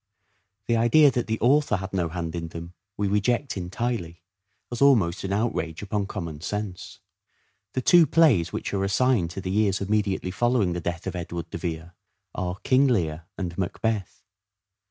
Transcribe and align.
The 0.65 0.77
idea 0.77 1.11
that 1.11 1.27
the 1.27 1.39
author 1.41 1.75
had 1.75 1.93
no 1.93 2.09
hand 2.09 2.33
in 2.33 2.47
them 2.47 2.73
we 2.97 3.07
reject[entirely, 3.07 4.21
as 4.71 4.81
almost 4.81 5.23
an 5.23 5.31
outrage 5.31 5.83
upon 5.83 6.07
common 6.07 6.41
sense. 6.41 6.99
The 7.73 7.83
two 7.83 8.07
plays 8.07 8.51
which 8.51 8.73
are 8.73 8.83
assigned 8.83 9.29
to 9.29 9.41
the 9.41 9.51
years 9.51 9.79
immediately 9.79 10.31
following 10.31 10.73
the 10.73 10.81
death 10.81 11.05
of 11.05 11.15
Edward 11.15 11.51
de 11.51 11.59
Vere 11.59 11.93
are" 12.33 12.57
King 12.63 12.87
Lear" 12.87 13.27
and" 13.37 13.55
Macbeth." 13.59 14.23